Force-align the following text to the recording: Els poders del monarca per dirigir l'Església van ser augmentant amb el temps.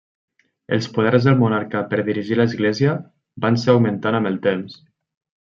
Els 0.77 0.87
poders 0.95 1.27
del 1.27 1.37
monarca 1.41 1.83
per 1.91 1.99
dirigir 2.07 2.39
l'Església 2.39 2.95
van 3.47 3.61
ser 3.65 3.71
augmentant 3.75 4.19
amb 4.23 4.33
el 4.33 4.43
temps. 4.49 4.81